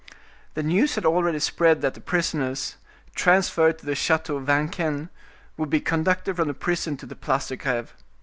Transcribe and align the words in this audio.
The 0.55 0.63
news 0.63 0.95
had 0.95 1.05
already 1.05 1.37
spread 1.37 1.81
that 1.81 1.93
the 1.93 2.01
prisoners, 2.01 2.75
transferred 3.13 3.77
to 3.77 3.85
the 3.85 3.93
Chateau 3.93 4.37
of 4.37 4.47
Vincennes, 4.47 5.09
would 5.57 5.69
be 5.69 5.79
conducted 5.79 6.37
from 6.37 6.47
that 6.47 6.55
prison 6.59 6.97
to 6.97 7.05
the 7.05 7.13
Place 7.15 7.49
de 7.49 7.55
Greve. 7.57 7.93